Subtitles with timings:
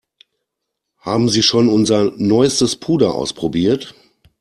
[0.97, 3.93] Haben Sie schon unser neuestes Puder ausprobiert?